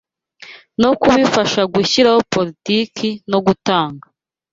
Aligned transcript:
no 0.81 0.89
kubifasha 1.01 1.61
gushyiraho 1.73 2.21
politiki 2.33 3.09
no 3.31 3.39
gutanga 3.45 4.05